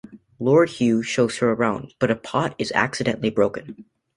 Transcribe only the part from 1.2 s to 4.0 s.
her around but a pot is accidentally broken.